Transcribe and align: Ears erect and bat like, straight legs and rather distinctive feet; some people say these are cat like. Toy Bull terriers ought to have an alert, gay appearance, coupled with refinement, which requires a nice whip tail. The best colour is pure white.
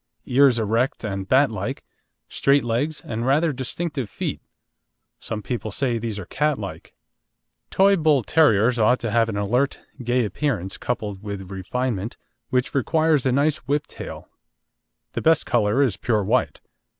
Ears 0.25 0.57
erect 0.57 1.03
and 1.03 1.27
bat 1.27 1.51
like, 1.51 1.83
straight 2.27 2.63
legs 2.63 3.01
and 3.01 3.23
rather 3.23 3.53
distinctive 3.53 4.09
feet; 4.09 4.41
some 5.19 5.43
people 5.43 5.69
say 5.69 5.99
these 5.99 6.17
are 6.17 6.25
cat 6.25 6.57
like. 6.57 6.95
Toy 7.69 7.95
Bull 7.95 8.23
terriers 8.23 8.79
ought 8.79 8.99
to 9.01 9.11
have 9.11 9.29
an 9.29 9.37
alert, 9.37 9.79
gay 10.03 10.25
appearance, 10.25 10.75
coupled 10.77 11.21
with 11.21 11.51
refinement, 11.51 12.17
which 12.49 12.73
requires 12.73 13.27
a 13.27 13.31
nice 13.31 13.57
whip 13.67 13.85
tail. 13.85 14.27
The 15.13 15.21
best 15.21 15.45
colour 15.45 15.83
is 15.83 15.97
pure 15.97 16.23
white. 16.23 16.61